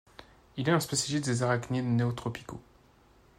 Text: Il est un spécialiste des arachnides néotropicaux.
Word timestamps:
Il 0.57 0.67
est 0.67 0.71
un 0.73 0.79
spécialiste 0.79 1.29
des 1.29 1.43
arachnides 1.43 1.85
néotropicaux. 1.85 2.59